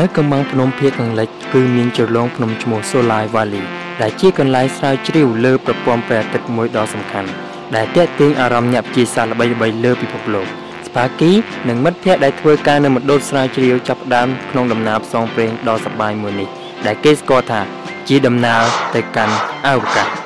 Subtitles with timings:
[0.00, 3.64] នៅកំងភ្នំភាគខាងលិចគឺមានជ្រលងភ្នំឈ្មោះ Solai Valley
[4.02, 7.30] ដែលជាកន្លែងស្រាវជ្រាវលើប្រព័ន្ធព្រះអាទិត្យមួយដ៏សំខាន់
[7.74, 10.46] ដែលទាក់ទាញអារម្មណ៍អ្នកវិទ្យាសាស្ត្រល្បីៗលើពិភពលោក
[10.88, 11.32] ស្ប៉ាគី
[11.68, 16.48] និងមិត្តភ័ក្តិដែលធ្វើការនៅមណ្ឌលស្រាវជ្រាវចាប់ផ្ដើមក្នុងដំណើរផ្សងព្រេងដ៏សប្បាយមួយនេះ
[16.86, 17.60] ដែលគេស្គាល់ថា
[18.08, 18.62] ជាដំណើរ
[18.94, 19.34] ទៅកាន់
[19.66, 20.19] អវកាស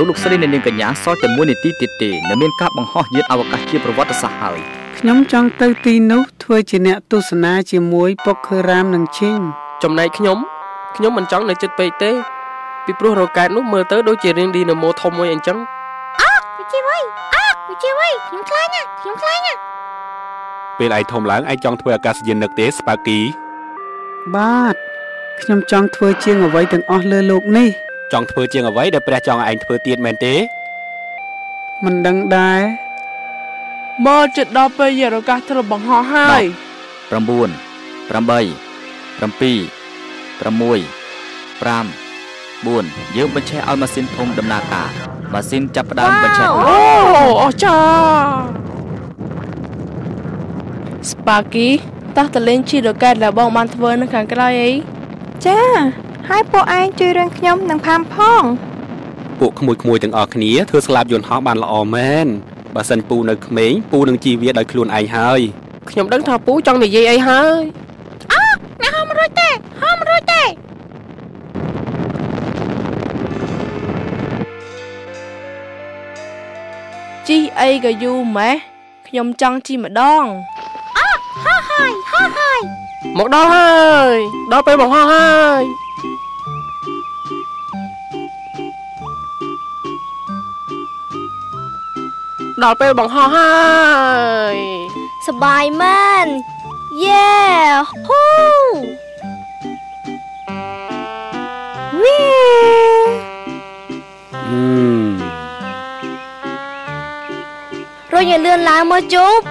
[0.00, 4.58] លោកលោកស្រីនិងនាងកញ្ញាសល់តែមួយនាទីទៀតទេនៅមានការបង្ហោះយានអវកាសជាប្រវត្តិសាស្ត្រហើយ
[4.98, 9.40] ខ្ញុំចង់ទៅទីនោះធ្វើជាអ្នកទស្សនាជាមួយពុកខឺរ៉ាមនិងឈីង
[9.82, 10.38] ចំណែកខ្ញុំ
[10.96, 12.10] ខ្ញុំមិនចង់នៅចិត្តពេកទេ
[12.84, 15.58] ពីព្រោះរ៉ូកែតនោះមើលទៅដូចជារៀងឌីណាម៉ូធំមួយអញ្ចឹង
[16.20, 16.98] អើវិជាវៃ
[17.34, 19.52] អើវិជាវៃខ្ញុំខ្លាចណាខ្ញុំខ្លាចណា
[20.78, 23.18] ពេលឯងធំឡើងឯងចង់ធ្វើអាកាសយាននឹកទេស្ប៉ាគី
[24.36, 24.74] បាទ
[25.42, 27.70] ខ្ញុំចង់ធ្វើជាងអ្វីទាំងអស់លើលោកនេះ
[28.12, 30.34] ចង់ធ្វើជាងអ្វីដែលព្រះចង់ឲ្យឯងធ្វើទៀតមែនទេ
[31.84, 32.60] មិនដឹងដែរ
[34.06, 36.42] មកជិតដល់ពេលយរកាសត្រូវបង្ហោះហើយ
[37.10, 37.30] 9 8 7 6
[41.60, 42.00] 5
[42.66, 44.90] 4យើងបញ្ឆេះឲ្យម៉ាស៊ីនធំដំណើរការ
[45.32, 46.78] ម៉ាស៊ីនចាប់ផ្ដើមបញ្ឆេះអូ
[47.42, 48.60] អស្ចារ្យ
[51.10, 51.68] ស្ប៉ាគី
[52.16, 54.72] តោះតលេងជីរ៉ូកែតដែលបងបានធ្វើនៅខាងក្រោយអី
[55.46, 55.58] ចា
[56.28, 58.42] ហើយពួកឯងជួយរឿងខ្ញុំនិងផាមផង
[59.40, 62.26] ពួកក្មួយក្មួយទាំងអស់គ្នាធ្វើស្លាប់យន្តហោះបានល្អមែន
[62.74, 65.40] បើសិនពូនៅក្មេងពូនឹងជីវាដោយខ្លួនឯងហើយ
[65.90, 67.62] ខ្ញុំដឹងថាពូចង់និយាយអីហើយ
[68.32, 68.42] អើ
[68.80, 69.48] អ្នកហោះមិនរួចទេ
[69.80, 70.42] ហោះមិនរួចទេ
[77.28, 78.54] ជីអីក៏យូរម៉េះ
[79.08, 80.22] ខ្ញុំចង់ជីម្ដង
[80.98, 81.08] អើ
[81.44, 82.60] ហោះហើយហោះហើយ
[83.18, 83.70] មកដល់ហើ
[84.14, 84.16] យ
[84.52, 85.62] ដល់ពេលមកហោះហើយ
[92.62, 93.52] ដល់ពេលបង្ហោះហើ
[94.54, 94.56] យ
[95.26, 96.26] សបាយមែន
[97.04, 97.30] យេ
[98.06, 98.28] ហ៊ូ
[102.00, 102.20] វី
[108.12, 109.44] រុញឲ្យលឿនឡើងមកជប់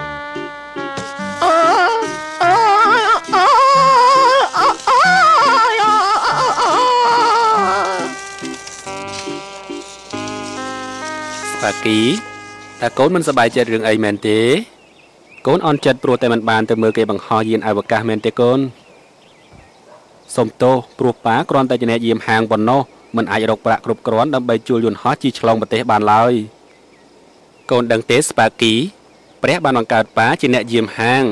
[11.52, 12.29] ស្ប៉ាគី
[12.82, 14.40] តើកូនមិនសប្បាយចិត្តរឿងអីមែនទេ
[15.48, 18.60] កូនអន់ចិត្តព្រោះតែមិនបានទៅមើលគេបង្ហោះយានអវកាសមែនទេកូន
[20.36, 22.82] សុំទោសព្រោះប៉ាគ្រាន់តែជាអ្នកយាមហាងប៉ុណ្ណោះ
[23.18, 26.34] មិនអាចរកប្រាក់គ្រប់គ្រាន់ដើម្បីជួលយន្តហោះជិះឆ្លងប្រទេសបានឡើយ
[27.72, 28.74] កូនដឹងទេស្ប៉ាគី
[29.44, 31.24] ព្រះបានបង្កើតប៉ាជាអ្នកយាមហាង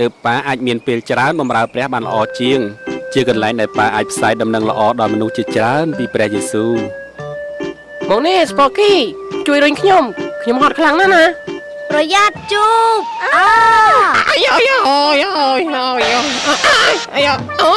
[0.00, 2.60] ទើបប៉ាអាចមានពេលច្រើនបម្រើព្រះបានល្អជាង
[3.12, 6.74] ជាកន្លែងដែលប៉ាអាចផ្សាយដំណឹងល្អដល់មនុស្សជាច្រើនពីព្រះយេស៊ូវ
[8.10, 8.92] មកនេះស្ប៉ាគី
[9.46, 10.04] ជួយរុញខ្ញុំ
[10.44, 11.24] ខ្ញុំហត់ខ្លាំងណាស់ណា
[11.90, 13.46] ប្រយ័ត្នជូបអើ
[14.28, 16.12] អាយអាយអាយអាយអាយ
[17.14, 17.28] អាយ
[17.62, 17.72] អូ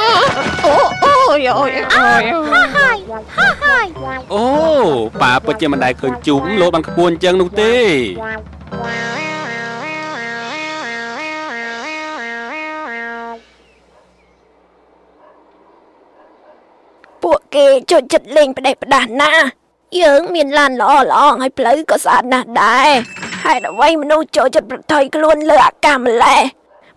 [0.66, 0.76] អូ
[1.06, 2.98] អូយអូយអូយហាហាយ
[3.38, 3.88] ហាហាយ
[4.34, 4.46] អូ
[5.22, 7.74] ប៉ាពិតជាមិនដែលឃើញជូបលោតបានខ្ពស់អញ្ចឹងនោះទេ
[17.24, 19.67] ពួកគេចូលចិត្តលេងផ្ដេសផ្ដាស់ណាស់
[20.02, 22.90] យើងមានឡានល្អល្អហើយផ្លូវក៏ស្អាតណាស់ដែរ
[23.44, 26.42] ហេតុអ្វីមនុស្សចូលចិត្តប្រថុយខ្លួនលើអាកាសម្លេះ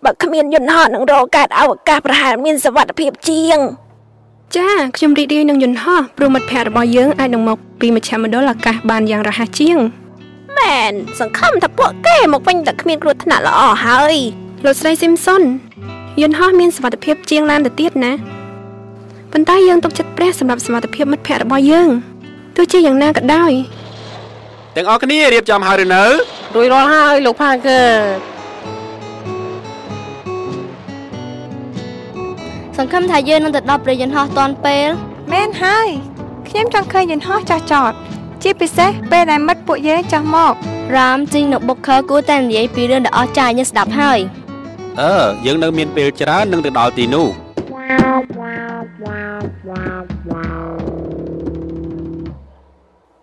[0.03, 3.59] បើគ្មានយន្តហោះនឹងរកកើតអវកាសប្រហែលមានសវត្ថភាពជាង
[4.57, 9.77] ចាខ្ញុំរីករាយនឹងយន្តហោះព្រោះមិត្តភ័ក្តិរបស់យើងអាចនឹងមកពីមជ្ឈមណ្ឌលអាកាសបានយ៉ាងរហ័សជាង
[10.57, 14.15] មែនសង្ឃឹមថាពួកគេមកវិញតែគ្មានគ្រោះថ្នាក់ល្អហើយ
[14.65, 15.41] លោកស្រីស៊ីមសុន
[16.21, 18.11] យន្តហោះមានសវត្ថភាពជាងឡានទៅទៀតណា
[19.31, 21.89] ប៉ុន្តែយើងទុកចិត្តព្រះសម្រាប់សមត្ថភាពមិត្តភ័ក្តិរបស់យើង
[22.55, 23.51] ទោះជាយ៉ាងណាក៏ដោយ
[24.75, 26.03] ទាំងអស់គ្នារៀបចំហើយឬនៅ
[26.55, 27.81] រួចរាល់ហើយលោកផាកើ
[32.77, 34.87] សង្ឃឹមថាយើងនឹងទៅដល់ព្រះយន្តហោះទាន់ពេល
[35.31, 35.87] មែនហើយ
[36.47, 37.93] ខ្ញុំចង់ឃើញយន្តហោះចាស់ចត
[38.43, 40.53] ជាពិសេសពេលដែលមិត្តពួកយើងចាស់មក
[40.95, 44.19] រ៉ាមជីងនៅបុកខើគួរតែនិយាយពីរឿងដ៏អស្ចារ្យឲ្យយើងស្ដាប់ហើយ
[45.01, 45.13] អឺ
[45.45, 47.27] យើងនៅមានពេលច្រើននឹងទៅដល់ទីនោះ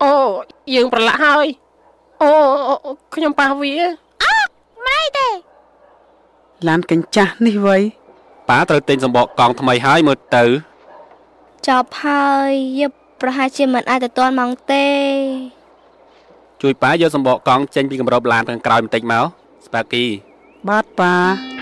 [0.03, 0.13] អូ
[0.73, 1.47] យើងប្រឡាក់ហើយ
[2.21, 2.31] អូ
[2.85, 3.75] អូខ្ញុំប៉ះវា
[6.67, 7.77] ឡានកញ្ចាស់នេះវៃ
[8.49, 10.43] ប៉ាត្រូវទិញសម្បកកង់ថ្មីហើយមើលទៅ
[11.67, 12.91] ចប់ហើយយើង
[13.21, 14.87] ប្រហែលជាមិនអាចទៅទាន់ម៉ោងទេ
[16.61, 19.25] ជួយប៉ាយកសម្បកកង់ចេញពីគម្របឡានខាងក្រោយបន្តិចមក
[19.65, 20.05] ស្ប៉ាគី
[20.69, 21.58] បាទប៉ា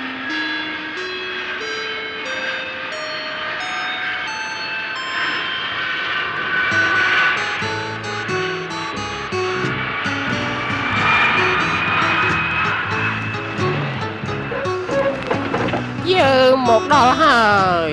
[16.66, 17.40] មកដល់ហើ
[17.90, 17.92] យ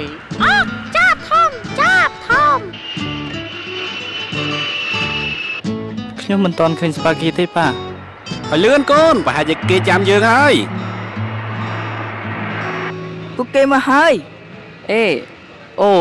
[6.20, 7.66] ខ្ញុំមិនទាន់ឃើញស្ប៉ាគីទេប៉ា
[8.50, 10.54] ឲ្យលឿនកូនប្រហែលជាគេចាំយើងហើយ
[13.36, 14.12] ពួកគេមកហើយ
[14.92, 15.04] អេ
[15.80, 15.92] អូ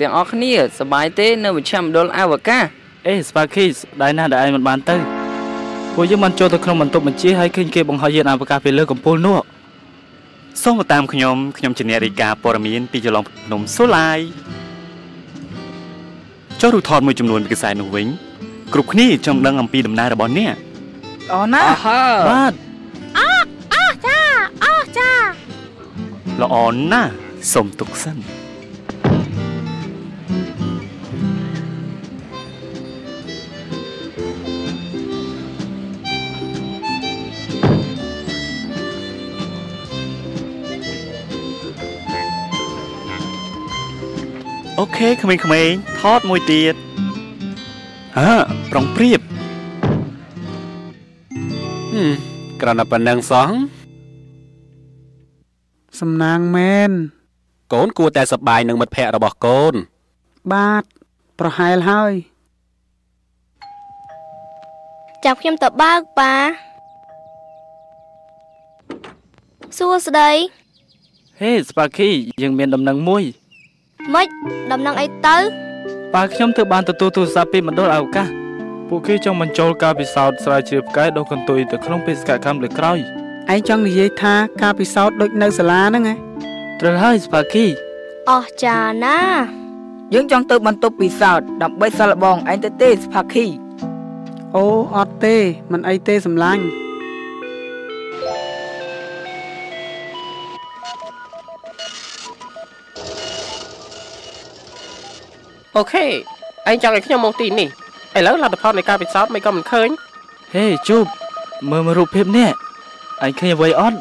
[0.00, 2.64] ទាំងអស់គ្នាសប្បាយទេនៅមជ្ឈមណ្ឌលអវកាស
[3.06, 4.96] អេស្ប៉ាគីស្ដាយណាស់ដែលឯងមិនបានទៅ
[5.94, 9.38] ពួកយើងបានចូលទៅក្នុងបន្ទប់បញ្ជាហើយឃើញគេបង្ហោះយានអវកាសពីលើកំពូលនោះ
[10.62, 14.18] សូមតាមខ្ញុំខ្ញុំជាអ្នករាយការណ៍ព័ត៌មានពីចលងភ្នំសូឡាយ
[16.60, 18.06] ចុះរូបថតមួយចំនួនពីខ្សែនោះវិញ
[18.72, 20.54] គ្រប់គ្នាចង់ដឹងអំពីដំណើររបស់អ្នក
[21.32, 22.52] អរណាអស់ស់ហើបាទ
[26.42, 26.56] ល្អ
[26.92, 27.12] ណាស់
[27.52, 28.16] សូមទុកសិន
[44.80, 46.74] អូខេក្មេងៗថតមួយទៀត
[48.18, 48.32] អើ
[48.70, 49.20] ប្រុងព្រៀប
[51.92, 52.12] ហឹម
[52.60, 53.50] គ្រាន់តែប៉ុណ្្នឹងសោះ
[56.00, 56.90] សំណាងមែន
[57.72, 59.74] កូនគួរតែសប្បាយនឹងមិត្តភ័ក្តិរបស់កូន
[60.52, 60.82] បាទ
[61.38, 62.12] ប្រហែលហើយ
[65.24, 66.34] ចាប់ខ្ញុំទៅបើកប៉ា
[69.78, 70.30] សួស្ដី
[71.40, 72.10] ហេស្ប៉ាគី
[72.42, 73.24] យើងមានដំណឹងមួយ
[74.14, 74.28] ម៉េច
[74.72, 75.36] ដំណឹងអីទៅ
[76.14, 78.28] ប៉ាខ្ញុំទើបបានទទួលទូរស័ព្ទពីមណ្ឌលអវកាស
[78.88, 82.98] ពួកគេចង់បញ្ចូលការពិសោធន៍ស្រាវជ្រាវផ្កាយដុសកន្ទុយទៅក្នុងបេសកកម្មលើកក្រោយ
[83.52, 86.14] ឯងចង់និយាយថាការពិសោធន៍ដូចនៅសាលាហ្នឹងហ៎
[86.80, 87.66] ត្រូវហើយស្ប៉ាគី
[88.30, 89.40] អស្ចារ្យណាស់
[90.14, 93.46] យើងចង់ទៅបន្ទប់ពិសោធន៍ដើម្បីសាឡបងឯងទៅទេស្ផាខី
[94.56, 94.64] អូ
[94.96, 95.36] អត់ទេ
[95.72, 96.62] មិនអីទេសម្លាញ់
[105.76, 106.04] អូខេ
[106.68, 107.68] ឯងចង់ឲ្យខ្ញុំមកទីនេះ
[108.16, 109.88] ឥឡូវលទ្ធផលនៃការពិសោធន៍មិនក៏មិនឃើញ
[110.54, 111.04] ហេជូប
[111.70, 112.48] មើលមើលរូបភាពនេះ
[113.24, 113.98] ឯងឃើញអ្វីអត់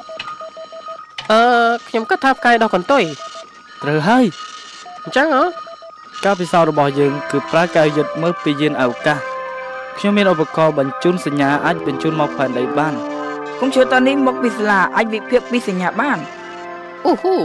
[1.32, 1.42] អឺ
[1.88, 3.04] ខ្ញុំគិតថាផ្កាយដោះកន្ទុយ
[3.84, 4.26] ត្រូវហើយ
[5.04, 5.44] អញ្ចឹងហ៎
[6.26, 9.20] ការពិសោធន៍របស់យើងគឺប្រើកែវយឹតមើលពីយានអវកាស
[9.98, 12.94] ខ្ញុំមានឧបករណ៍បញ្ជូនសញ្ញាអាចបញ្ជូនមកផែនដីបាន
[13.60, 16.18] កុំព្យូទ័រនេះមកពីសាលាអាចវិភាគពីសញ្ញាបាន
[17.06, 17.38] អូហ៊ូ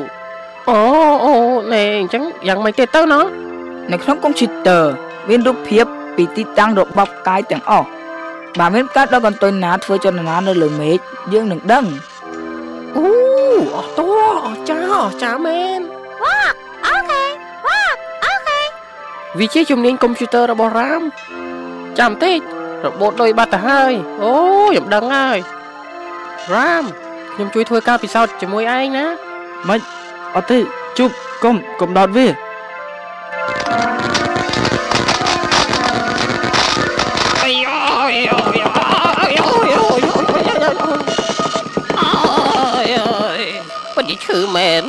[0.68, 0.78] អូ
[1.24, 1.34] អូ
[1.72, 3.49] ណែអញ្ចឹងយ៉ាងម៉េចទេទៅណោះ
[3.92, 4.84] នៅក្នុងកុំព្យូទ័រ
[5.28, 5.84] មានរូបភាព
[6.16, 7.88] ពីទីតាំងរបស់ផ្កាយទាំងអស់
[8.58, 10.98] បើមានការដកកន្ទុយណាធ្វើចលនានៅលើមេឃ
[11.32, 11.84] យើងនឹងដឹង
[12.96, 13.04] អូ
[13.76, 14.08] អស់តួ
[14.46, 15.80] អស់ចាអស់ចាមែន
[19.38, 21.02] វាជាជំនាញកុំព្យូទ័ររបស់រ៉ាម
[21.98, 22.38] ចាំតិច
[22.84, 23.92] របូតដោយបាត់ទៅហើយ
[24.22, 24.32] អូ
[24.68, 25.38] ខ្ញុំដឹងហើយ
[26.52, 26.84] រ៉ាម
[27.34, 29.06] ខ្ញុំជួយធ្វើការពិសោធន៍ជាមួយឯងណា
[29.68, 29.80] ម៉េច
[30.34, 30.58] អត់ទេ
[30.98, 31.10] ជូប
[31.44, 32.26] កុំកុំដោតវា
[37.40, 39.80] អាយអាយអាយអាយអាយ
[41.90, 43.42] អាយ
[43.94, 44.84] ពិតជាឈឺមែន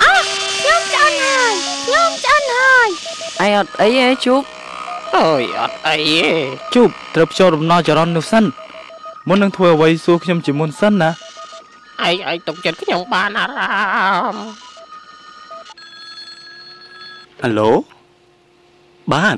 [0.00, 1.54] ខ្ញុំឆ្អិនហើយ
[1.86, 2.88] ខ្ញុំឆ្អិនហើយ
[3.42, 4.42] ឯងអត់អីទេជូប
[5.16, 6.32] អូយអត់អីទេ
[6.74, 8.44] ជូបត្រូវភ្ជាប់ដំណល់ចរន្តនោះសិន
[9.28, 11.10] មុននឹងធ្វើអ្វីសួរខ្ញុំជាមុនសិនណា
[12.02, 13.52] ឯងឯងទុកចិត្តខ្ញុំបានអារ
[14.32, 14.73] ម្មណ៍
[17.42, 17.70] ហៅឡូ
[19.12, 19.36] បាទ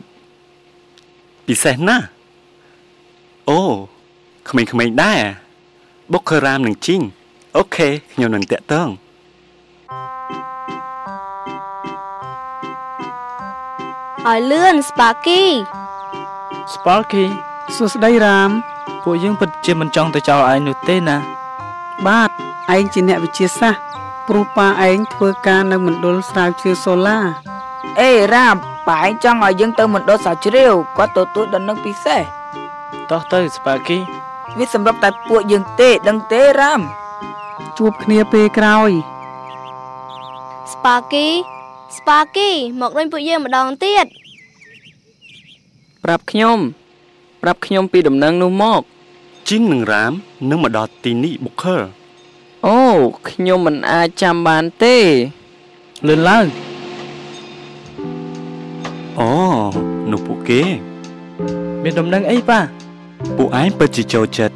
[1.47, 2.07] ពិសេសណាស់
[3.49, 3.61] អូ
[4.49, 5.21] ក្មេងៗដែរ
[6.13, 7.03] បុកខរ៉ាមនឹងជីង
[7.57, 8.89] អូខេខ្ញុំនឹងតាក់ទង
[14.27, 15.43] ឲ្យលឿនស្ប៉ាគី
[16.73, 17.25] Sparky
[17.77, 18.51] សួស្ដីរាម
[19.03, 21.17] ពួកយើងពិតជាមិនចង់ទៅចោលឯងនោះទេណា
[22.07, 22.31] បាទ
[22.75, 23.83] ឯងជាអ្នកវិទ្យាសាស្ត្រ
[24.29, 27.19] ព្រោះប៉ាឯងធ្វើការនៅមណ្ឌលស្រាវជ្រាវសូឡា
[28.01, 28.57] អេរ៉ាម
[28.89, 32.23] ប៉ាឯងចង់ឲ្យយើងទៅមណ្ឌលសាជ្រាវគាត់ទទួលដំណឹងពិសេស
[33.11, 33.99] តោះទៅ Sparky
[34.59, 36.81] វាសម្រាប់តែពួកយើងទេដឹងទេរ៉ាម
[37.79, 38.91] ជួបគ្នាពេលក្រោយ
[40.73, 41.27] ស្ប៉ាគី
[41.97, 42.51] ស្ប៉ាគី
[42.81, 44.07] មកវិញពួកយើងម្ដងទៀត
[46.05, 46.59] ប្រាប់ខ្ញុំ
[47.43, 48.83] ប្រាប់ខ្ញុំពីដំណឹងនោះមក
[49.49, 50.13] ជីងនឹងរាម
[50.51, 51.77] នឹងមកដល់ទីនេះបុកខើ
[52.67, 52.79] អូ
[53.29, 54.97] ខ្ញុំមិនអាចចាំបានទេ
[56.09, 56.45] លឿនឡើង
[59.21, 59.31] អូ
[60.11, 60.63] នោះពួកគេ
[61.83, 62.61] មានដំណឹងអីប៉ា
[63.37, 64.55] ពួកឯងពិតជាចូលចិត្ត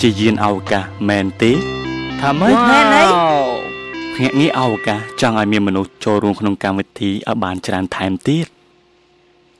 [0.00, 1.52] ជាយានអវកាសមែនទេ
[2.20, 3.04] ថាម៉េចមែនអី
[4.14, 8.46] ភ្នាក់ងារអវកាសចង់ឲ្យមានមនុស្សចូលរួមក្នុងកម្មវិធីឲ្យបានច្រើនថែមទៀត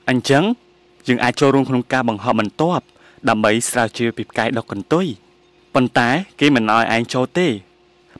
[0.09, 0.43] អញ្ចឹង
[1.07, 2.83] យើងអាចចូលរួមក្នុងការបង្ហោះបន្ទាប់
[3.29, 5.05] ដើម្បីស្រាវជ្រាវពីផ្កាយដុកកន្ទុយ
[5.75, 6.09] ប៉ុន្តែ
[6.39, 7.47] គេមិនឲ្យឯងចូលទេ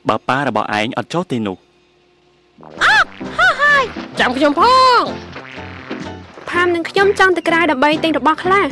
[0.08, 1.56] បើប៉ារបស់ឯងអត់ចូលទេនោះ
[4.18, 4.62] ចាំខ្ញុំផ
[5.00, 5.31] ង
[6.52, 8.66] ផាមនិងខ្ញុំចង់ទៅក្រៅដើម្បីទិញរបស់ខ្លះ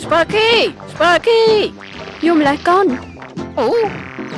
[0.00, 0.50] Sparky
[0.90, 1.42] Sparky
[2.26, 2.86] យំម្លេះកូន
[3.58, 3.68] អូ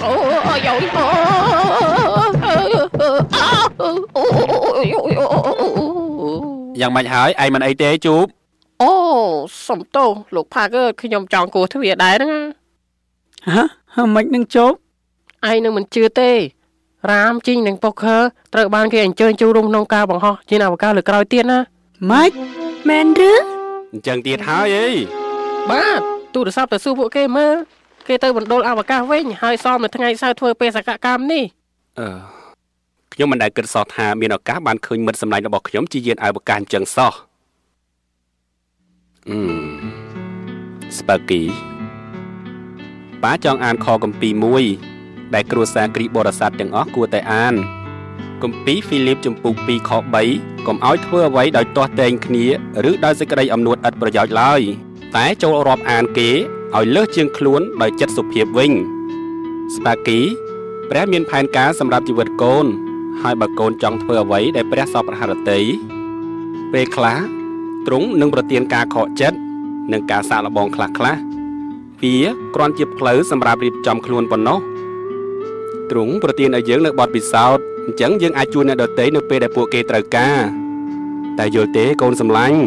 [0.04, 0.12] អូ
[0.46, 1.04] អូយោអូ
[6.80, 8.26] យ៉ាងម៉េចហើយឯងមិនអីទេជូប
[8.82, 8.92] អូ
[9.68, 12.42] សំទោសលោកផាកឺខ្ញុំចង់គោះទ្វារដែរហ្នឹង
[13.54, 13.62] ហ៎
[13.94, 14.72] ហឺមិននឹងជោប
[15.50, 16.30] ឯងនឹងមិនជឿទេ
[17.10, 18.18] រាមជីងនិងប៉ុកខើ
[18.54, 21.58] ត្រូវបានគេអញ្ជើញចូលរួមក្នុងការបង្ហោះយានអវកាសលើក្រោយទៀតណា
[22.10, 22.30] ម៉េច
[22.88, 23.32] មែនឬ
[23.92, 24.88] អញ្ចឹងទៀតហើយអី
[25.70, 26.00] បាទ
[26.34, 27.54] ទូរស័ព្ទទៅសួរពួកគេមើល
[28.08, 31.44] គេទៅមណ្ឌលអវកាសវិញហើយសមនៅថ្ងៃសៅរ៍ធ្វើបេសកកម្មនេះ
[31.98, 32.08] អឺ
[33.12, 37.12] ខ្ញុំមិនដែលគិតសោះថាមានឱកាសបានឃើញមិត្តសម្លាញ់របស់ខ្ញុំជាយានអវកាសអញ្ចឹងសោះ
[39.28, 39.40] អឺ
[40.98, 41.42] ស្ប៉ាគី
[43.24, 44.64] ប៉ាចង់អានខគម្ពីរមួយ
[45.34, 47.54] ដែលគ្រួសារគ្រីស្ទបរិស័ទទាំងអស់គួរតែអាន
[48.42, 49.90] គម្ពីរហ្វីលីបចំពុក2ខ
[50.28, 52.44] 3កុំឲ្យធ្វើអ្វីដោយទាស់តែងគ្នា
[52.90, 54.60] ឬដោយសេចក្តីអំនួតឥតប្រយោជន៍ឡើយ
[55.16, 56.30] តែចូលរាប់អានគេ
[56.76, 58.72] ឲ្យលើសជាងខ្លួនដោយចិត្តសុភាពវិញ
[59.74, 60.20] ស្ប៉ាគី
[60.90, 62.66] ព្រះមានផែនការសម្រាប់ជីវិតកូន
[63.22, 65.60] ហើយបើកូនចង់ធ្វើអ្វីដែលព្រះសពរហរតី
[66.72, 67.18] ពេលខ្លះ
[67.86, 69.38] ទ្រង់នឹងប្រទានការខកចិត្ត
[69.92, 71.20] និងការសាកល្បងខ្លះខ្លះៗ
[72.02, 72.16] វា
[72.54, 74.58] គ្រាន់ជាផ្លូវសម្រាប់រៀបចំខ្លួនប៉ុណ្ណោះ
[75.90, 80.38] ទ្រង់ប្រទានឲ្យយើងនៅបទពិសោធន៍ អញ្ចឹងយើងអាចជួយអ្នកដទៃនៅពេលដែលពួកគេត្រូវការ
[81.38, 82.58] តែយល់ទេកូនសម្លាញ់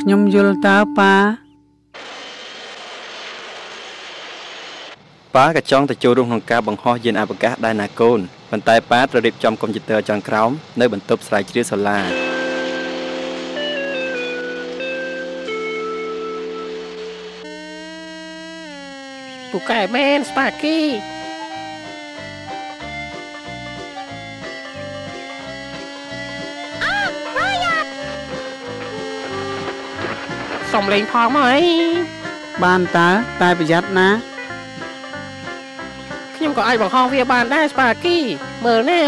[0.00, 1.14] ខ្ញុំយល់តើប៉ា
[5.34, 8.18] ប៉ាក៏ចង់ទៅចូលរួមក្នុងការបង្ហោះយានអវកាសដែរណាកូន
[8.50, 12.00] ប៉ុន្តែប៉ាត្រូវរៀបចំកុំព្យូទ័រចុងក្រោមនៅបន្ទប់ស្រាវជ្រាវសូឡា
[19.50, 20.78] ពូកែមែនស្ប៉ាគី
[30.74, 31.64] សំលេងផងមកអី
[32.64, 33.08] បានតើ
[33.40, 34.08] តែប្រយ័ត្នណា
[36.36, 38.16] ខ្ញុំក៏អាចបង្ហោះវាបានដែរស្ប៉ាគី
[38.64, 39.02] មើលណែ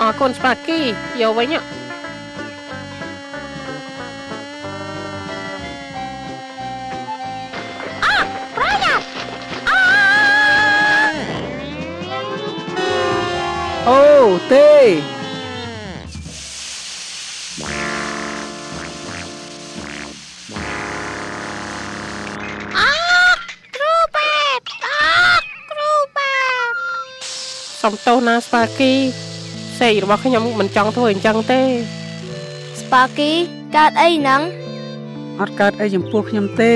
[0.00, 0.80] អរគុណស្ប៉ាគី
[1.20, 1.83] យកវិញហ៎
[27.84, 28.92] សំទោសណាស្ប៉ាគី
[29.78, 31.60] សេករបស់ខ្ញុំមិនចង់ធ្វើអញ្ចឹងទេ
[32.80, 33.30] ស្ប៉ាគី
[33.76, 34.40] កើតអីហ្នឹង
[35.40, 36.72] អត់កើតអីចំពោះខ្ញុំទេ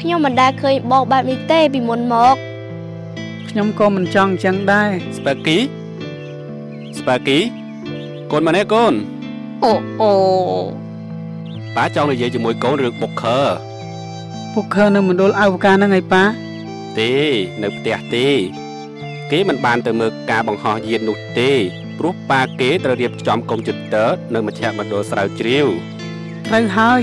[0.00, 2.36] ខ្ញុំមិនដែលឃើញបងបែបនេះទេពីមុនមក
[3.50, 5.58] ខ្ញុំក៏មិនចង់អញ្ចឹងដែរស្ប៉ាគី
[6.98, 7.38] ស្ប៉ាគី
[8.30, 8.92] កូនមកនេះកូន
[9.64, 10.12] អូអូ
[11.76, 13.40] ប៉ាចង់និយាយជាមួយកូនរឿងបុកខើ
[14.54, 16.24] ពុកខើនៅមណ្ឌលអវកាសហ្នឹងឯប៉ា
[16.98, 17.10] ទេ
[17.62, 18.28] នៅផ្ទះទេ
[19.32, 21.52] គេមិនបានទៅមើលការបង្ហោះយាននោះទេ
[21.98, 25.66] ព្រោះប៉ាគេត្រូវរៀបចំកុំព្យូទ័រនៅមជ្ឈមណ្ឌលស្រាវជ្រាវ
[26.46, 27.02] ត្រូវហើយ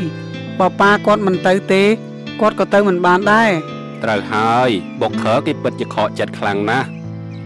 [0.59, 1.83] បើប៉ាគាត់មិនទៅទេ
[2.41, 3.51] គាត់ក៏ទៅមិនបានដែរ
[4.03, 4.69] ត្រូវហើយ
[5.01, 6.87] បុកខើគេពិតជាខកចិត្តខ្លាំងណាស់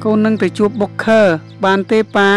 [0.04, 1.22] កូននឹងទៅជួបបុកខើ
[1.66, 2.30] បានទេប៉ា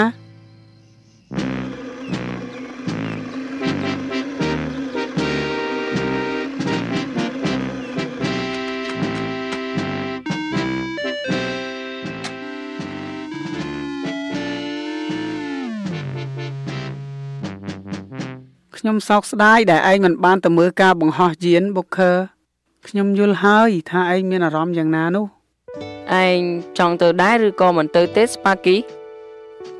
[18.92, 22.12] ខ្ញុំសោកស្ដាយដែលឯងមិនបានទៅមើលការបង្ហោះយានបុកខឺ
[22.88, 25.26] ខ្ញុំយល់ហើយ ថាឯងមានអារម្មណ៍យ៉ាងណានោះ
[26.24, 26.40] ឯង
[26.78, 28.76] ចង់ទៅដែរឬក៏មិនទៅទេស្ប៉ាគី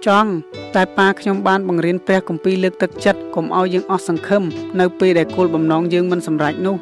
[0.06, 0.30] ចង់
[0.74, 4.42] តែប៉ាខ្ញុំបានបង្រៀនព្រះគម្ពីរលើកទឹកចិត្តកុំឲ្យយើងអស់សង្ឃឹម
[4.80, 6.76] នៅពេលដែលគោលបំណងយើងមិនសម្រេចនោះ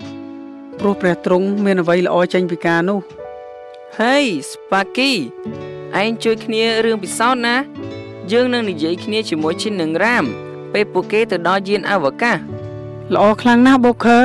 [0.81, 3.01] ព្រោះព្រះទ្រង់មានអ្វីល្អចេញពីការនោះ
[3.99, 4.17] ហេ
[4.51, 5.11] ស្ប៉ាគី
[6.03, 7.57] ឯងជួយគ្នារឿងពិសោធន៍ណា
[8.33, 10.27] យើងនឹងនិយាយគ្នាជាមួយឈិននិងរ៉ាម
[10.73, 12.37] ពេលពួកគេទៅដល់យានអវកាស
[13.15, 14.19] ល្អខ្លាំងណាស់បូខឺ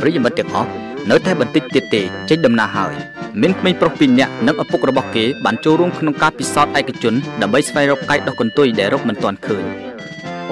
[0.00, 0.70] ប្រិយមិត្តទាំងអស់
[1.10, 2.94] នៅតែបន្តិចទៀតទេចេញដំណើរហើយ
[3.42, 9.64] មានក្មេងប្រុសពីរនាក់និងឪពុករបស់គេបានចូលរួមក្នុងការពិសោធន៍ឯកជនដើម្បីស្វែងរកកាយដោះកន្ទុយដែលរកមិនទាន់ឃើញ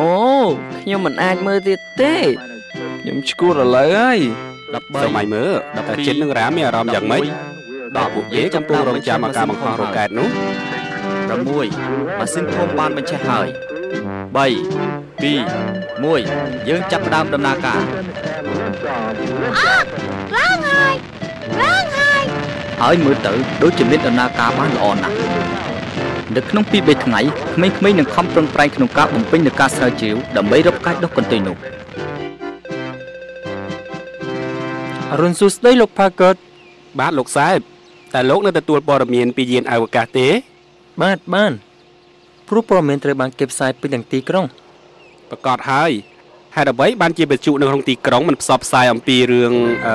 [0.01, 0.11] អូ
[0.83, 2.17] ខ្ញុំមិនអាចមើលទៀតទេ
[3.01, 4.19] ខ្ញុំឈួតឥឡូវហើយ
[5.05, 5.53] សម័យមើល
[5.89, 7.25] តើចិត្តនឹងរ៉ាមានអារម្មណ៍យ៉ាងម៉េច
[7.97, 10.29] ដល់ពួកគេកំពុងរងចាំអាការបង្ហោះរ៉ុកែតនោះ
[11.33, 11.49] 6
[12.19, 13.49] ម៉ាស៊ីនធំបានបញ្ឆេះហើយ
[14.37, 14.43] 3
[15.23, 17.83] 2 1យើងចាប់ផ្ដើមដំណើរការ
[19.59, 19.89] អត់
[20.37, 20.95] ឡើងហើយ
[21.61, 21.82] ឡើង
[22.83, 25.17] ហើយហើយមើលទៅដូចជាមានដំណើរការបានល្អណាស់
[26.37, 27.21] នៅក្នុងពី3ថ្ងៃ
[27.55, 31.57] ក្មេងៗនឹងខំប្រឹងប្រែងក្នុងការបំពេញនូវការស្រាវជ្រាវដើម្បីរកកាច់ដុសកន្ទុយនោះ
[35.13, 36.35] អរុនសួស្ដីលោក Parker
[36.99, 37.59] បាទលោកសែប
[38.15, 40.29] តែលោកនៅទទួលព័ត៌មានពីយានអវកាសទេ
[41.03, 41.53] បាទបាន
[42.49, 44.47] ព្រោះព័ត៌មានត្រូវបានគេផ្សាយពេញទាំងទីក្រុង
[45.31, 45.93] ប្រកាសហើយ
[46.57, 49.53] ហេតុអ្វីបានជាបញ្ជូនៅក្នុងទីក្រុងមិនផ្សព្វផ្សាយអំពីរឿង
[49.87, 49.95] អឺ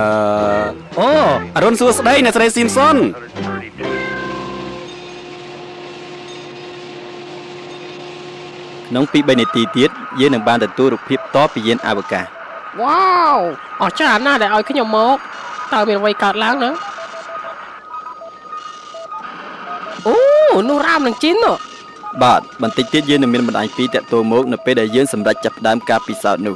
[0.99, 1.09] អូ
[1.55, 2.95] អរុនសួស្ដីអ្នកស្រីស៊ីមសុន
[8.89, 9.89] ក្នុងពី3នាទីទៀត
[10.19, 12.25] យើងនឹងបានទទួលរូបភាពតពីយានអវកាស
[12.81, 13.37] វ៉ាវ
[13.81, 15.17] អស្ចារ្យណាស់ដែលឲ្យខ្ញុំមក
[15.73, 16.73] តើមានអ្វីកើតឡើងហ្នឹង
[20.07, 20.15] អូ
[20.69, 21.55] នោះរ៉ាមនឹងជីននោះ
[22.23, 26.55] បាទបន្តិចទៀតយើងនឹងមានបណ្ដាញពីរតាក់ទងមកនៅពេលដែលយើងសម្រេចចាប់ផ្ដើមការពិសោធន៍នោះ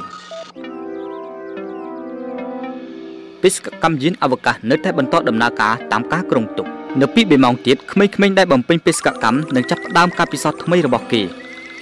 [3.42, 6.66] បេសកកម្មយានអវកាសនៅតែបន្តដំណើរការតាមការគ្រោងទុក
[7.00, 11.22] នៅពី2ម៉ោងទៀតក្មេងៗដែលបំពេញបេសកកម្មនឹងចាប់ផ្ដើមការពិសោធន៍ថ្មីរបស់គេ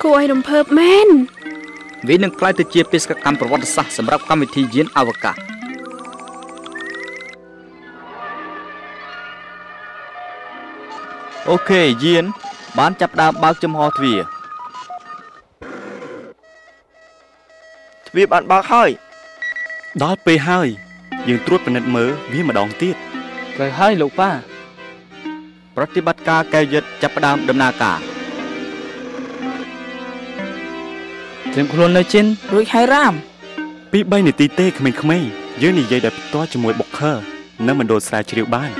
[0.02, 1.08] គួរឲ្យរំភើបមែន
[2.08, 5.36] វានឹងក្លាយទៅជាបេសកកម្មប្រវត្តិសាស្ត្រសម្រាប់កម្មវិធីយានអវកាស
[11.50, 12.24] អូខេយាន
[12.78, 14.20] បានចាប់ផ្ដើមបើកចំហទ្វារ
[18.06, 18.90] ទ្វារបានបើកហើយ
[20.02, 20.68] ដល់ពេលហើយ
[21.28, 22.96] យើងត្រួតពិនិត្យមើលវាម្ដងទៀត
[23.56, 24.30] ត្រូវហើយលោកប៉ា
[25.76, 27.98] ប្រតិបត្តិការកែវយឹតចាប់ផ្ដើមដំណើរការ
[31.52, 33.14] ត្រៀមខ្លួននៅជិនរួចហើយរ៉ាម
[33.92, 35.28] ពី3នាទីទេក្មេងៗ
[35.62, 37.12] យើងនិយាយដោយផ្ទាល់ជាមួយបុកខឺ
[37.66, 38.70] នៅមណ្ឌលស្រាវជ្រាវបាន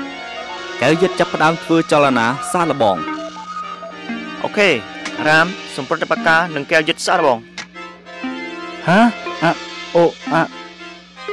[0.81, 2.97] កែវយឹតចាប់ផ្ដើមធ្វើចលនាសាកល្បង
[4.45, 4.69] អូខេ
[5.29, 7.39] រ៉ាមសម្ប្រតិបត្តិការនឹងកែវយឹតសាកល្បង
[8.89, 9.01] ហា
[9.43, 9.45] អ
[9.97, 10.35] អូអ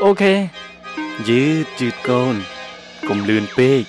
[0.03, 0.33] អូខេ
[1.27, 2.35] យឺតយឺតកូន
[3.07, 3.83] កុំលឿនពេក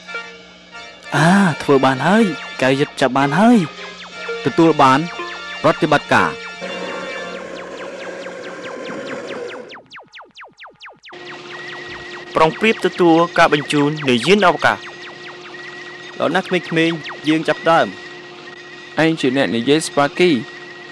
[1.17, 1.31] អា
[1.63, 2.25] ធ្វើបានហើយ
[2.63, 3.59] កែវយឹតចាប់បានហើយ
[4.45, 4.99] ទទួលបាន
[5.63, 6.31] ប្រតិបត្តិការ
[12.35, 14.79] ប្រុងប្រៀបទទួលការបញ្ជូននៃយានអវកាស
[16.19, 16.97] ដល់ណាស់ក្មេងៗ
[17.29, 17.89] យើងចាប់ផ្ដើម
[19.05, 20.31] ឯងជាអ្នកនិយាយស្ប៉ាគី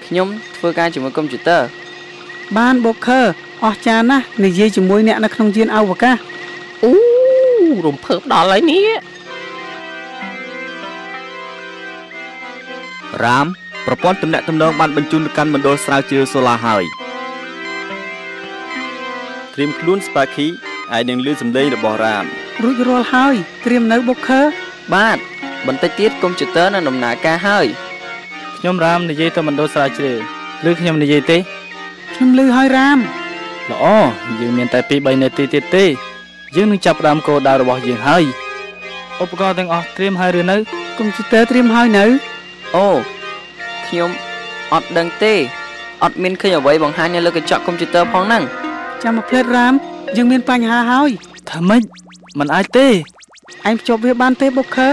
[0.05, 1.61] ខ្ញុំធ្វើការជាមួយកុំព្យូទ័រ
[2.57, 3.19] បានបូខឺ
[3.65, 6.15] អស្ចារ្យណាស់និយាយជាមួយអ្នកនៅក្នុងយានអវកាស
[6.83, 6.93] អូ
[7.85, 8.87] រំភើបដល់ហើយនេះ
[13.23, 13.47] រ៉ាម
[13.85, 16.83] ប្រព័ន្ធទំនាក់ទំនងបានបញ្ជូនទៅកាន់មណ្ឌលស្រាវជ្រាវសូឡាហើយ
[19.53, 20.47] ត្រៀមខ្លួនស្ប៉ាគី
[20.91, 22.25] ហើយនឹងលឺសំឡេងរបស់រ៉ាម
[22.63, 24.41] រួចរាល់ហើយត្រៀមនៅបូខឺ
[24.93, 25.17] បាទ
[25.67, 27.65] បន្តិចទៀតកុំព្យូទ័រនឹងដំណើរការហើយ
[28.57, 31.37] ខ្ញុំរ៉ាមនិយាយទៅមណ្ឌលស្រាវជ្រាវឬខ្ញុំនិយាយទេ
[32.13, 32.97] ខ្ញុំលឺហើយរ៉ាម
[33.71, 33.85] ល្អ
[34.39, 35.85] យើងមានតែ2 3នាទីទៀតទេ
[36.55, 38.23] យើងនឹងចាប់ផ្ដើមគោលដៅរបស់យើងហើយ
[39.23, 40.57] ឧបករណ៍ទាំងអស់ត្រៀមហើយឬនៅ
[40.97, 42.05] កុំព្យូទ័រត្រៀមហើយនៅ
[42.75, 42.87] អូ
[43.87, 44.09] ខ្ញុំ
[44.73, 45.33] អត់ដឹងទេ
[46.03, 48.43] អត់មានឃើញអ្វីបង្ហាញនៅលើកញ្ចក់កុំព្យូទ័រផងហ្នឹង
[49.03, 49.73] ចាំមកផ្លេតរ៉ាម
[50.17, 51.09] យើងមានបញ្ហាហើយ
[51.49, 51.81] ថាម៉េច
[52.39, 52.87] มันអាចទេ
[53.67, 54.87] ឯងភ្ជាប់វាបានទេបូខឺ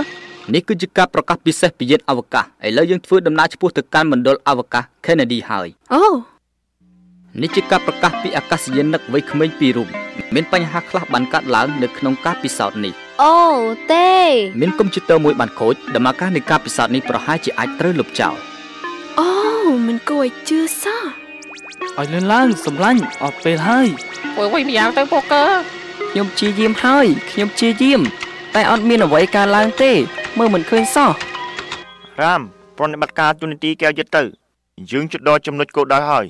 [0.52, 6.02] នេះគឺជាការប្រកាសពិសេសពីយានអវកាសឥឡូវយើងធ្វើដំណើរឆ្ពោះទៅកាន់មណ្ឌលអវកាស Kennedy ហើយអូ
[7.42, 9.88] នេះជាការប្រកាសពីអាកាសយានិកវ័យក្មេងពីររូប
[10.34, 13.34] មានបញ្ហាខ្លះបានកើតឡើងនៅក្នុងការពិសោធន៍នេះអូ
[13.92, 14.12] ទេ
[14.60, 18.36] មានកុំព្យូទ័រមួយបានខូចដំណើរការនៃការពិសោធន៍នេះប្រហែលជាអាចត្រូវលុបចោល
[19.20, 19.30] អូ
[19.86, 21.02] មិនគួរឲ្យជឿសោះ
[21.98, 23.88] ឲ្យលឿនឡើងសម្លាញ់អត់ពេលហើយ
[24.38, 25.44] អូយវិញម្យ៉ាងទៅពូកឺ
[26.10, 28.00] ខ្ញុំព្យាយាមហើយខ្ញុំព្យាយាម
[28.54, 29.92] តែអត់មានអ្វីកើតឡើងទេ
[30.38, 31.10] មើលមិនឃើញសោះ
[32.22, 32.40] រ៉ាម
[32.76, 34.22] ប្រតិបត្តិការទូនីតិកែវយឹតទៅ
[34.90, 36.26] យើងជិតដល់ចំណុចគោលដៅហើយ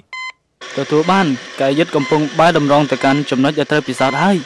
[0.77, 1.27] ទទួលបាន
[1.61, 4.37] កែយឹតកំពុងបែរតម្រង់ទៅកាន់ចំណុចដែលត្រូវពិសោធន៍ហើយ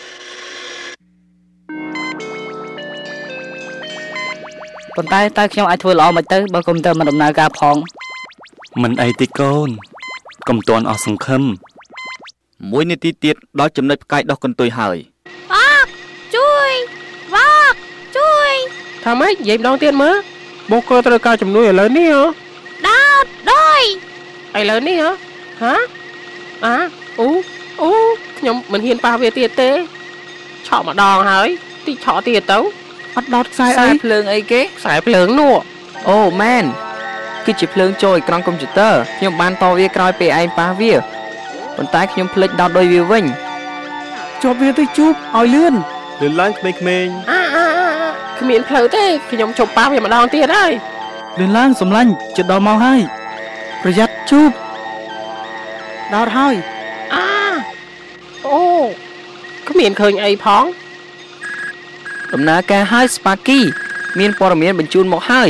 [4.96, 7.76] ប៉ុន្តែតើខ្ញុំអាចធ្វើល្អមិនទៅបើកុំព្យូទ័រមិនដំណើរការផង
[8.82, 9.68] មិនអីទេកូន
[10.48, 11.42] កុំទាន់អស់សង្ឃឹម
[12.70, 14.96] មួយនាទីទៀតដល់ចំណុចផ្កាយដោះកន្ទុយហើយ
[19.08, 20.16] ថាម៉េចនិយាយម្ដងទៀតមើល
[20.70, 22.22] បូកឺត្រូវការជំនួយឥឡូវនេះហ៎
[22.86, 23.82] ដោតដោយ
[24.58, 25.10] ឥឡូវនេះហ៎
[25.62, 25.74] ហា
[26.64, 26.76] អា
[27.20, 27.28] អូ
[27.82, 27.90] អូ
[28.38, 29.70] ខ្ញុំមិនហ៊ានប៉ះវាទៀតទេ
[30.66, 31.48] ឆក់ម្ដងហើយ
[31.86, 32.58] តិចឆក់ទៀតទៅ
[33.16, 35.54] អត់ដោតខ្សែខ្សែអីភ្លើងអីគេខ្សែភ្លើងនោះ
[36.08, 36.64] អូមែន
[37.44, 40.92] គឺជាភ្លើងចូលអេក្រង់កុំព្យូទ័រខ្ញុំបានតវាក្រោយពេលឯងប៉ះវា
[41.76, 43.24] ប៉ុន្តែខ្ញុំភ្លេចដោតដោយវាវិញ
[44.42, 45.74] ជាប់វាទៅជូបឲ្យលឿន
[46.20, 47.77] លឿនឡើងក្មេងៗអាអាអា
[48.40, 50.72] គ្មានផ្លូវទេខ្ញុំជប់ប៉ះវាម្ដងទៀតហើយ
[51.38, 53.00] លឿនឡើងសម្លាញ់ជិតដល់ម៉ោងហើយ
[53.82, 54.50] ប្រយ័ត្នជូប
[56.14, 56.54] ដោតហើយ
[57.14, 57.26] អា
[58.46, 58.60] អូ
[59.68, 60.64] គ្មានឃើញអីផង
[62.32, 63.60] ដំណើរការហើយស្ប៉ាគី
[64.18, 65.48] មានព័ត៌មានបញ្ជូនមកហើយ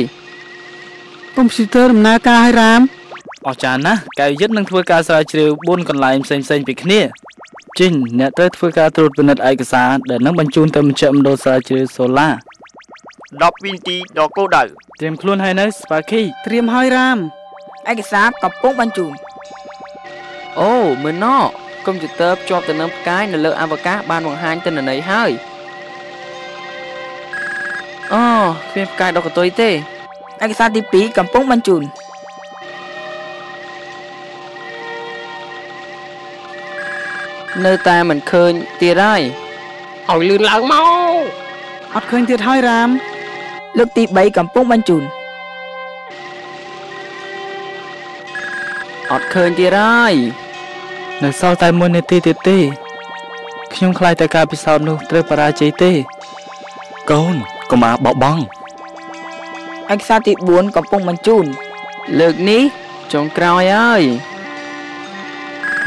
[1.36, 2.80] កុំព្យូទ័រដំណើរការឲ្យរ៉ាម
[3.46, 7.00] អស្ចារ្យណាស់កែយឹតនឹងធ្វើការស្រាវជ្រាវ4កន្លែងផ្សេងៗពីគ្នា
[7.78, 12.28] ជីងអ្នកត្រូវធ្វើការត្រួតពិនិត្យឯកសារដែលនឹងបញ្ជូនទៅមជ្ឈមណ្ឌលស្រាវជ្រាវសូឡា
[13.36, 17.18] 10វិនាទីដល់គោលដៅត្រៀមខ្លួនហើយនៅស្ប៉ាគីត្រៀមឲ្យរ៉ាម
[17.90, 19.12] ឯកសារកំពុងបញ្ជូន
[20.60, 21.36] អូមើលណោ
[21.86, 25.30] កុំព្យូទ័រភ្ជាប់ទៅនឹងផ្កាយនៅលើអវកាសបានបង្ហាញទិន្នន័យហើយ
[28.14, 28.24] អូ
[28.70, 31.82] គ្មានផ្កាយដកកតុយទេឯកសារទី2កំពុងបញ្ជូន
[37.66, 39.22] នៅតែមិនឃើញទៀតហើយ
[40.10, 40.74] ឲ្យលឿនឡើងម
[41.12, 41.14] ក
[41.94, 42.90] អត់ឃើញទៀតហើយរ៉ាម
[43.78, 45.02] លើកទី3កំពុងបញ្ជូន
[49.12, 50.14] អត់ឃើញទៀតហើយ
[51.22, 52.58] នៅសល់តែ1នាទីទៀតទេ
[53.74, 55.92] ខ្ញុំខ្លាចតែការពិសោធន៍នោះត្រូវបរាជ័យទេ
[57.10, 57.34] កូន
[57.70, 58.42] កុំអាបោះបង់
[59.92, 61.44] ឯកសារទី4កំពុងបញ្ជូន
[62.20, 62.62] លើកនេះ
[63.12, 64.02] ចុងក្រោយហើយ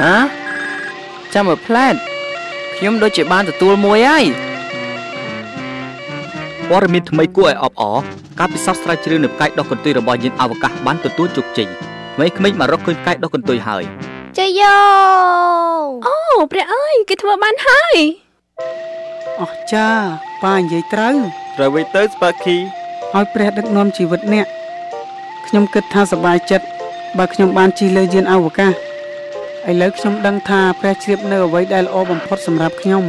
[0.01, 0.15] ហា
[1.33, 1.95] ចាំមើលផ្លែត
[2.75, 4.25] ខ្ញុំដូចជាបានទទួលមួយហើយ
[6.71, 7.97] ព័ត៌មានថ្មីគួរឲ្យអបអរ
[8.39, 11.67] ការពិសោធន៍ស្រាវជ្រាវនៅផ្កាយដោះកន្ទុយរបស់យានអវកាសបានទទួលជោគជ័យ
[12.37, 13.83] ក្មេងៗមករកឃើញផ្កាយដោះកន្ទុយហើយ
[14.37, 14.75] ជ័យយោ
[16.05, 16.15] អូ
[16.51, 17.95] ព្រះអើយគេធ្វើបានហើយ
[19.41, 19.87] អស់ចា
[20.43, 21.15] ប៉ានិយាយត្រូវ
[21.57, 22.57] ត្រូវវិញទៅស្ប៉ាគី
[23.13, 24.47] ឲ្យព្រះដឹកនាំជីវិតអ្នក
[25.47, 26.65] ខ្ញុំគិតថាសប្បាយចិត្ត
[27.17, 28.71] បើខ្ញុំបានជិះលើយានអវកាស
[29.69, 33.03] ឥឡូវខ្ញុំដឹងថាព្រះជ្រាបនៅអ្វីដែលល្អបំផុតសម្រាប់ខ្ញុំ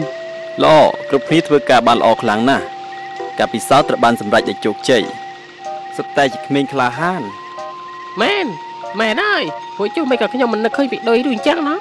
[0.64, 2.64] ល្អគ្រប់គ្នាធ្វើការបានល្អខ្លាំងណាស់
[3.42, 5.02] ការពិសោធន៍ត្រូវបានសម្រេចដោយជោគជ័យ
[5.96, 7.22] សុទ្ធតែជាក្មេងក្លាហាន
[8.22, 8.46] មែន
[9.00, 9.44] មែនហើយ
[9.76, 11.74] ពួកជុះមិនក៏ខ្ញុំមិននឹកឃើញពីដូចឬអញ្ចឹងណា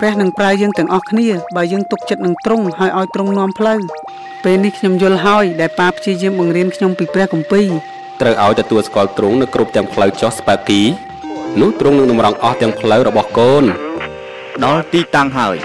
[0.00, 3.80] ព្រះនឹងប្រើយើងទាំងអស់គ្នាបើយើងទុកចិត្តនឹងទ្រង់ហើយឲ្យទ្រង់នាំផ្លូវ
[4.44, 7.68] ពេលនេះខ្ញុំយល់ហើយដែលប៉ាព្យាយាមបង្រៀនខ្ញុំពីព្រះគម្ពីរ
[8.20, 10.80] ត្រូវឲ្យទទួលស្គាល់ទ្រង់នៅគ្រប់ទាំងផ្លូវចុះស្ប៉ាគី
[11.60, 13.64] នោះទ្រង់នឹងតម្រង់អស់ទាំងផ្លូវរបស់កូន
[14.64, 15.56] ដល់ទីតាំងហើយ